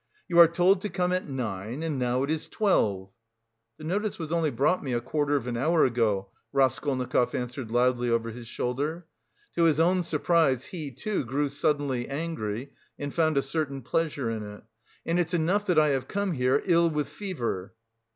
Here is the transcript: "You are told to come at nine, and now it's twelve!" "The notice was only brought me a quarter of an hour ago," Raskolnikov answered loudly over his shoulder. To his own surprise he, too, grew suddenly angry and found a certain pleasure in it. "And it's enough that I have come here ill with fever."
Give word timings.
"You 0.27 0.39
are 0.39 0.47
told 0.47 0.81
to 0.81 0.89
come 0.89 1.13
at 1.13 1.29
nine, 1.29 1.83
and 1.83 1.99
now 1.99 2.23
it's 2.23 2.47
twelve!" 2.47 3.11
"The 3.77 3.83
notice 3.83 4.17
was 4.17 4.31
only 4.31 4.49
brought 4.49 4.83
me 4.83 4.93
a 4.93 4.99
quarter 4.99 5.35
of 5.35 5.45
an 5.45 5.55
hour 5.55 5.85
ago," 5.85 6.31
Raskolnikov 6.51 7.35
answered 7.35 7.69
loudly 7.69 8.09
over 8.09 8.31
his 8.31 8.47
shoulder. 8.47 9.05
To 9.53 9.65
his 9.65 9.79
own 9.79 10.01
surprise 10.01 10.65
he, 10.65 10.89
too, 10.89 11.23
grew 11.23 11.49
suddenly 11.49 12.09
angry 12.09 12.73
and 12.97 13.13
found 13.13 13.37
a 13.37 13.43
certain 13.43 13.83
pleasure 13.83 14.31
in 14.31 14.41
it. 14.41 14.63
"And 15.05 15.19
it's 15.19 15.35
enough 15.35 15.67
that 15.67 15.77
I 15.77 15.89
have 15.89 16.07
come 16.07 16.31
here 16.31 16.63
ill 16.65 16.89
with 16.89 17.07
fever." 17.07 17.75